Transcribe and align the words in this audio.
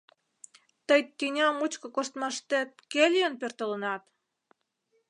Тый 0.87 1.01
тӱня 1.17 1.47
мучко 1.59 1.87
коштмаштет 1.95 2.69
кӧ 2.91 3.03
лийын 3.13 3.33
пӧртылынат? 3.41 4.03